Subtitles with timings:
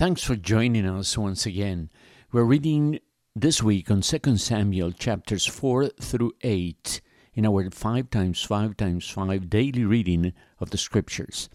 [0.00, 1.90] Thanks for joining us once again.
[2.32, 3.00] We're reading
[3.36, 7.02] this week on 2 Samuel chapters 4 through 8
[7.34, 11.50] in our 5 times 5 times 5 daily reading of the scriptures.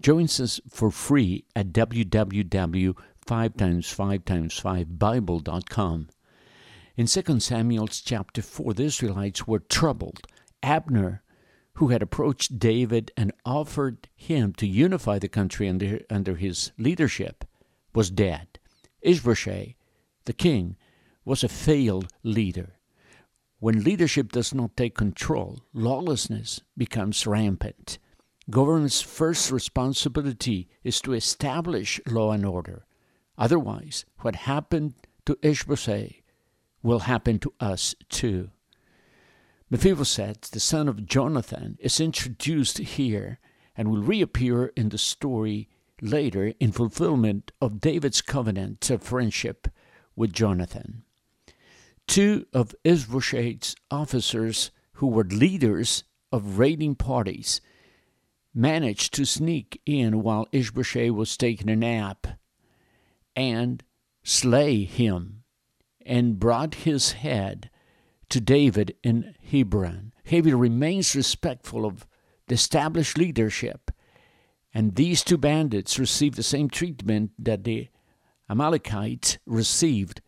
[0.00, 6.08] Join us for free at www.5 times 5 times 5 bible.com.
[6.96, 10.26] In 2 Samuel chapter 4 the Israelites were troubled.
[10.62, 11.22] Abner
[11.74, 17.44] who had approached David and offered him to unify the country under, under his leadership
[17.94, 18.58] was dead.
[19.02, 19.74] Ishbosheth,
[20.24, 20.76] the king,
[21.24, 22.76] was a failed leader.
[23.58, 27.98] When leadership does not take control, lawlessness becomes rampant.
[28.48, 32.86] Government's first responsibility is to establish law and order.
[33.36, 34.94] Otherwise, what happened
[35.26, 36.22] to Ishbosheth
[36.82, 38.50] will happen to us too.
[39.70, 43.38] Mephibosheth, the son of Jonathan, is introduced here
[43.76, 45.68] and will reappear in the story
[46.02, 49.68] later in fulfillment of David's covenant of friendship
[50.16, 51.02] with Jonathan.
[52.06, 57.60] Two of Ishbosheth's officers, who were leaders of raiding parties,
[58.54, 62.26] managed to sneak in while Ishbosheth was taking a nap
[63.36, 63.82] and
[64.22, 65.44] slay him
[66.04, 67.70] and brought his head
[68.28, 70.12] to David in Hebron.
[70.28, 72.06] David remains respectful of
[72.46, 73.89] the established leadership
[74.72, 77.88] and these two bandits received the same treatment that the
[78.48, 80.20] Amalekites received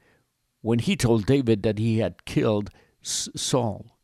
[0.60, 2.70] when he told David that he had killed
[3.02, 3.98] Saul.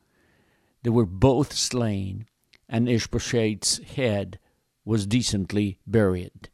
[0.83, 2.27] They were both slain,
[2.69, 4.39] and Ishbosheth's head
[4.85, 6.49] was decently buried.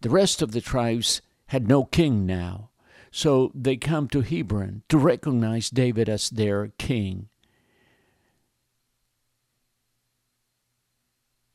[0.00, 2.70] The rest of the tribes had no king now,
[3.10, 7.28] so they come to Hebron to recognize David as their king.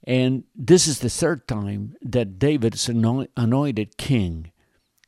[0.04, 4.52] And this is the third time that David is anointed king,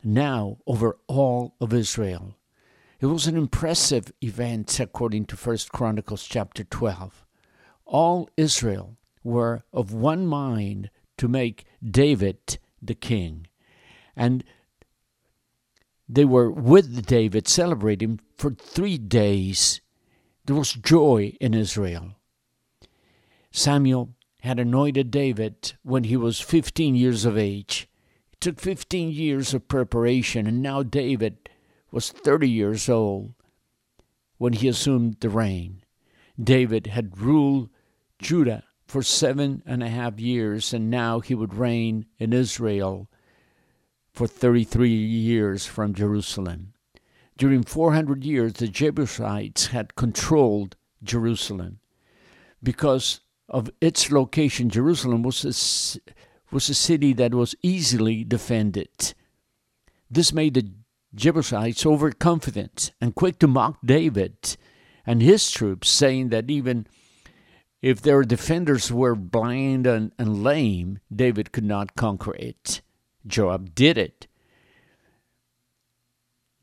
[0.03, 2.37] now over all of Israel.
[3.01, 7.25] It was an impressive event according to 1 Chronicles chapter 12.
[7.85, 13.47] All Israel were of one mind to make David the king.
[14.15, 14.43] And
[16.07, 19.81] they were with David celebrating for three days.
[20.45, 22.11] There was joy in Israel.
[23.51, 24.14] Samuel
[24.45, 27.89] had anointed David when he was 15 years of age.
[28.31, 31.49] It took 15 years of preparation, and now David
[31.91, 33.33] was 30 years old
[34.37, 35.83] when he assumed the reign.
[36.41, 37.69] David had ruled
[38.19, 43.09] Judah for seven and a half years, and now he would reign in Israel
[44.13, 46.73] for 33 years from Jerusalem.
[47.37, 51.79] During 400 years, the Jebusites had controlled Jerusalem
[52.63, 59.13] because of its location, Jerusalem was a, was a city that was easily defended.
[60.09, 60.71] This made the
[61.13, 64.57] Jebusites overconfident and quick to mock David
[65.05, 66.87] and his troops, saying that even
[67.81, 72.81] if their defenders were blind and, and lame, David could not conquer it.
[73.27, 74.27] Joab did it.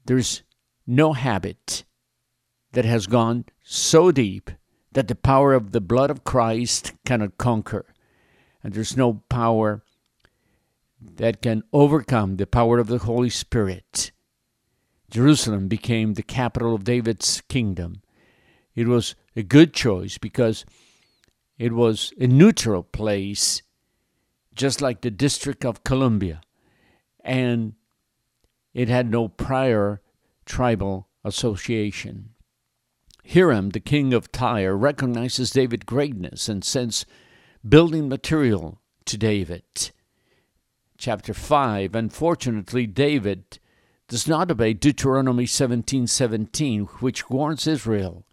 [0.04, 0.42] There's
[0.86, 1.84] no habit
[2.72, 4.50] that has gone so deep
[4.92, 7.86] that the power of the blood of Christ cannot conquer.
[8.62, 9.82] And there's no power
[11.00, 14.12] that can overcome the power of the Holy Spirit.
[15.10, 18.02] Jerusalem became the capital of David's kingdom.
[18.74, 20.64] It was a good choice because
[21.58, 23.62] it was a neutral place,
[24.54, 26.40] just like the District of Columbia,
[27.20, 27.74] and
[28.72, 30.00] it had no prior
[30.46, 32.30] tribal association.
[33.24, 37.06] Hiram, the king of Tyre, recognizes David's greatness and sends
[37.66, 39.90] building material to David.
[40.98, 43.58] Chapter 5 Unfortunately, David
[44.08, 48.26] does not obey Deuteronomy 17:17, 17, which warns Israel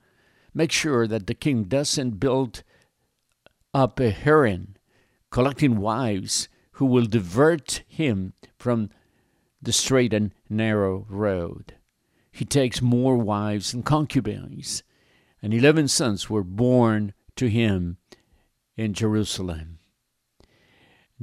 [0.54, 2.64] make sure that the king doesn't build
[3.74, 4.76] up a harem,
[5.30, 8.90] collecting wives who will divert him from
[9.62, 11.75] the straight and narrow road.
[12.31, 14.84] He takes more wives and concubines,
[15.41, 17.97] and eleven sons were born to him
[18.75, 19.80] in Jerusalem.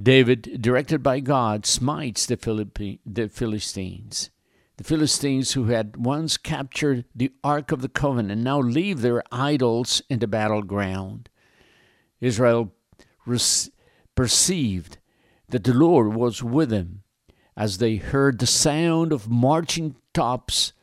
[0.00, 4.30] David, directed by God, smites the, Philippi- the Philistines.
[4.76, 10.02] The Philistines, who had once captured the Ark of the Covenant, now leave their idols
[10.10, 11.30] in the battleground.
[12.20, 12.74] Israel
[14.14, 14.98] perceived
[15.48, 17.02] that the Lord was with them
[17.56, 20.74] as they heard the sound of marching tops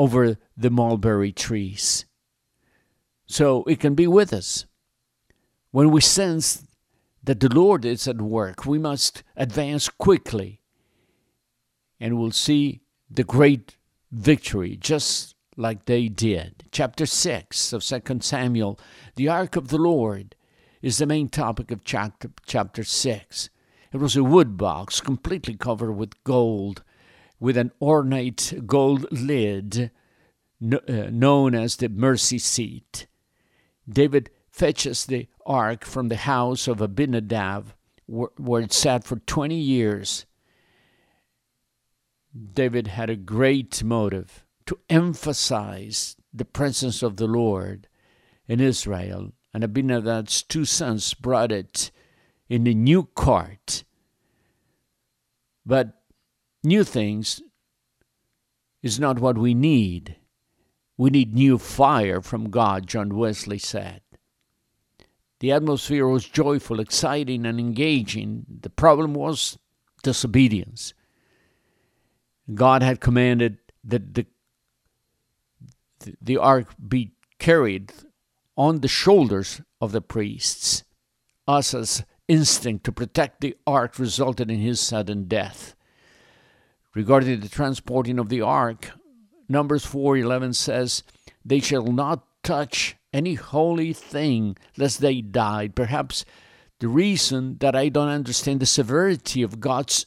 [0.00, 2.06] over the mulberry trees.
[3.26, 4.64] So it can be with us.
[5.72, 6.64] When we sense
[7.22, 10.62] that the Lord is at work, we must advance quickly
[12.00, 12.80] and we'll see
[13.10, 13.76] the great
[14.10, 16.64] victory just like they did.
[16.72, 18.80] Chapter 6 of 2 Samuel,
[19.16, 20.34] the ark of the Lord
[20.80, 23.50] is the main topic of chapter, chapter 6.
[23.92, 26.84] It was a wood box completely covered with gold,
[27.40, 29.90] with an ornate gold lid
[30.62, 30.78] uh,
[31.10, 33.06] known as the mercy seat.
[33.88, 37.72] David fetches the ark from the house of Abinadab,
[38.06, 40.26] where it sat for 20 years.
[42.52, 47.88] David had a great motive to emphasize the presence of the Lord
[48.46, 51.90] in Israel, and Abinadab's two sons brought it
[52.48, 53.84] in a new cart.
[55.64, 55.99] But
[56.62, 57.42] new things
[58.82, 60.16] is not what we need.
[60.96, 64.02] We need new fire from God, John Wesley said.
[65.40, 68.44] The atmosphere was joyful, exciting, and engaging.
[68.60, 69.58] The problem was
[70.02, 70.92] disobedience.
[72.52, 74.26] God had commanded that the
[76.20, 77.92] the ark be carried
[78.56, 80.82] on the shoulders of the priests.
[81.46, 85.74] Uzzah's instinct to protect the ark resulted in his sudden death.
[86.94, 88.90] Regarding the transporting of the ark,
[89.48, 91.02] Numbers 4:11 says,
[91.44, 96.24] "They shall not touch any holy thing lest they die." Perhaps
[96.80, 100.06] the reason that I don't understand the severity of God's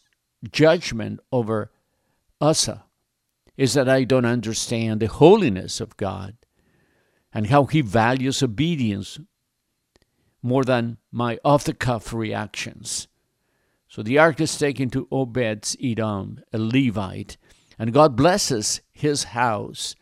[0.52, 1.72] judgment over
[2.42, 2.80] Uzzah uh,
[3.56, 6.36] is that I don't understand the holiness of God
[7.32, 9.20] and how He values obedience
[10.42, 13.08] more than my off the cuff reactions.
[13.94, 17.38] So the ark is taken to Obed Edom, a Levite,
[17.78, 19.96] and God blesses his house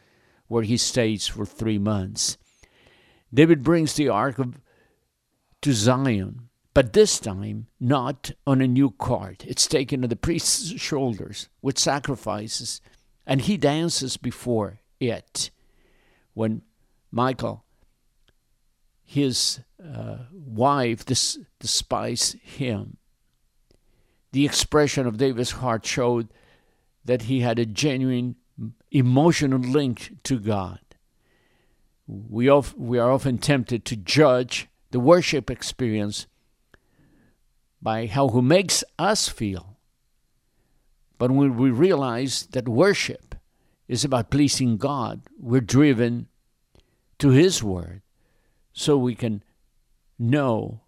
[0.47, 2.37] where he stays for three months.
[3.33, 4.61] David brings the ark of,
[5.61, 9.43] to Zion, but this time not on a new cart.
[9.45, 12.79] It's taken on the priest's shoulders with sacrifices
[13.27, 15.51] and he dances before it.
[16.33, 16.61] When
[17.11, 17.65] Michal,
[19.03, 21.03] his uh, wife,
[21.59, 22.95] despised him,
[24.31, 26.29] the expression of David's heart showed
[27.03, 28.35] that he had a genuine
[28.91, 30.79] emotional link to God.
[32.07, 36.27] We, of, we are often tempted to judge the worship experience
[37.81, 39.71] by how who makes us feel
[41.21, 43.35] but when we realize that worship
[43.87, 46.25] is about pleasing God, we're driven
[47.19, 48.01] to His Word
[48.73, 49.43] so we can
[50.17, 50.81] know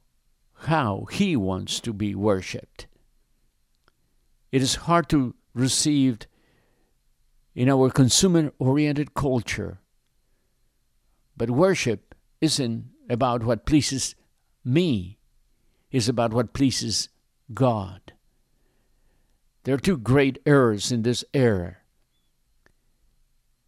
[0.61, 2.87] how He wants to be worshiped.
[4.53, 6.19] It is hard to receive
[7.55, 9.79] in our consumer oriented culture,
[11.35, 14.13] but worship isn't about what pleases
[14.63, 15.17] me,
[15.91, 17.09] it's about what pleases
[17.51, 18.13] God.
[19.63, 21.77] There are two great errors in this era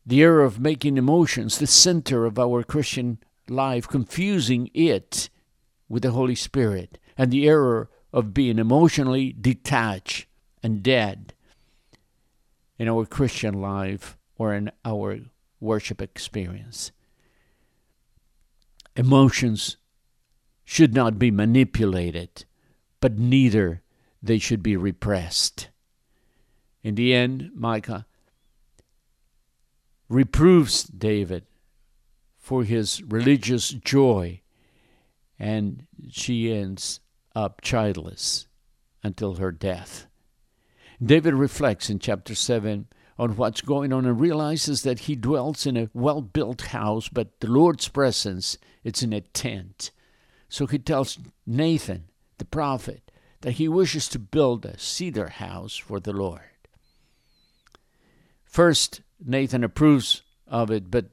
[0.06, 3.18] the error of making emotions the center of our Christian
[3.50, 5.32] life, confusing it
[5.90, 10.28] with the Holy Spirit, and the error of being emotionally detached
[10.66, 11.36] and dead
[12.80, 15.20] in our Christian life or in our
[15.60, 16.92] worship experience.
[18.96, 19.78] Emotions
[20.64, 22.46] should not be manipulated,
[23.00, 23.84] but neither
[24.24, 25.70] they should be repressed.
[26.82, 28.06] In the end, Michal
[30.10, 31.46] reproves David
[32.40, 34.42] for his religious joy,
[35.38, 37.02] and she ends
[37.36, 38.48] up childless
[39.04, 40.08] until her death.
[41.04, 42.88] David reflects in chapter 7
[43.18, 47.40] on what's going on and realizes that he dwells in a well built house, but
[47.40, 49.92] the Lord's presence it's in a tent.
[50.48, 52.06] So he tells Nathan,
[52.38, 53.12] the prophet,
[53.42, 56.42] that he wishes to build a cedar house for the Lord.
[58.44, 61.08] First, Nathan approves of it, but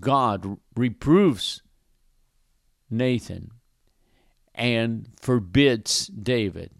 [0.00, 1.62] God reproves
[2.90, 3.52] Nathan
[4.54, 6.70] and forbids David.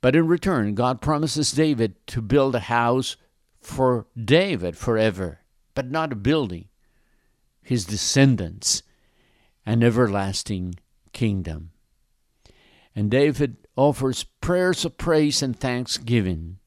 [0.00, 3.16] But in return, God promises David to build a house
[3.60, 5.40] for David forever,
[5.74, 6.68] but not a building,
[7.62, 8.82] his descendants,
[9.66, 10.76] an everlasting
[11.12, 11.70] kingdom.
[12.94, 16.58] And David offers prayers of praise and thanksgiving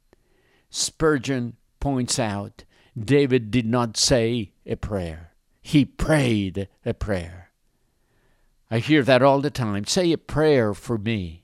[0.72, 2.64] Spurgeon points out
[2.98, 7.52] David did not say a prayer, he prayed a prayer.
[8.72, 9.86] I hear that all the time.
[9.86, 11.44] Say a prayer for me.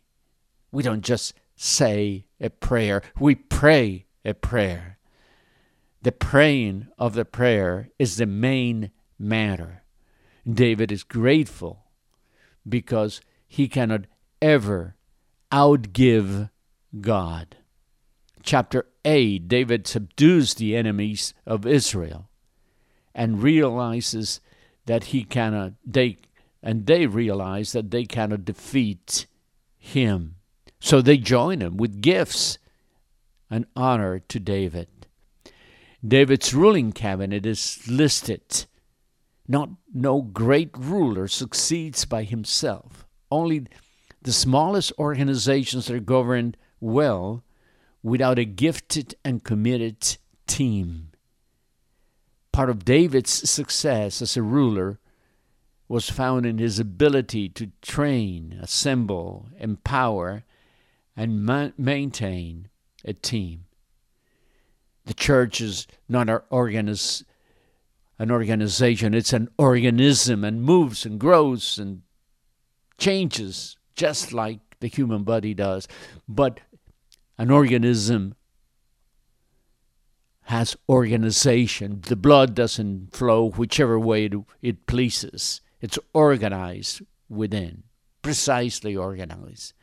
[0.72, 4.98] We don't just say a prayer, we pray a prayer.
[6.04, 9.84] The praying of the prayer is the main matter.
[10.50, 11.84] David is grateful
[12.68, 14.06] because he cannot
[14.42, 14.96] ever
[15.52, 16.50] outgive
[17.02, 17.58] God.
[18.44, 22.30] chapter 8, David subdues the enemies of Israel
[23.14, 24.40] and realizes
[24.86, 26.18] that he cannot they
[26.64, 29.26] and they realize that they cannot defeat
[29.78, 30.37] him.
[30.80, 32.58] So they join him with gifts
[33.50, 34.88] and honor to David.
[36.06, 38.66] David's ruling cabinet is listed.
[39.48, 43.06] Not no great ruler succeeds by himself.
[43.32, 43.68] Only
[44.22, 47.44] the smallest organizations are governed well
[48.04, 51.12] without a gifted and committed team.
[52.52, 55.00] Part of David's success as a ruler
[55.88, 60.44] was found in his ability to train, assemble, empower,
[61.18, 62.70] and ma- maintain
[63.04, 63.66] a team.
[65.06, 67.24] The church is not an, organiz-
[68.20, 72.04] an organization, it's an organism and moves and grows and
[72.98, 75.88] changes just like the human body does.
[76.28, 76.60] But
[77.38, 78.36] an organism
[80.44, 82.02] has organization.
[82.06, 84.30] The blood doesn't flow whichever way
[84.62, 85.62] it pleases.
[85.82, 87.84] It's organized within,
[88.22, 89.74] precisely organized,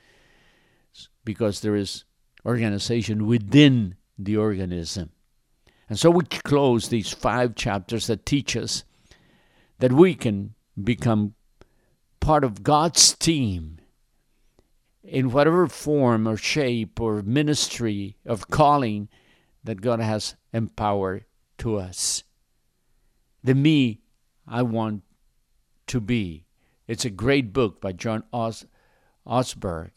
[1.25, 2.05] because there is
[2.45, 5.11] organization within the organism.
[5.89, 8.85] And so we close these five chapters that teach us
[9.79, 11.35] that we can become
[12.21, 13.79] part of God's team
[15.03, 19.09] in whatever form or shape or ministry of calling
[19.63, 21.25] that God has empowered
[21.59, 22.25] to us.
[23.43, 24.01] The me
[24.47, 25.03] I want
[25.89, 26.47] to be.
[26.87, 28.67] It's a great book by John Os-
[29.27, 29.91] Ortberg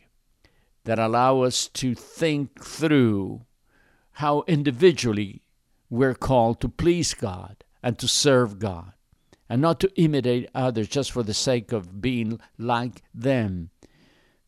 [0.87, 3.41] that allow us to think through
[4.13, 5.41] how individually
[5.89, 8.93] we're called to please God and to serve God
[9.49, 13.69] and not to imitate others just for the sake of being like them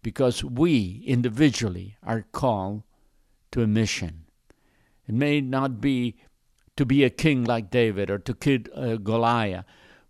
[0.02, 2.84] because we individually are called
[3.52, 4.24] to a mission.
[5.10, 6.16] It may not be
[6.78, 9.66] to be a king like David or to kill uh, Goliath,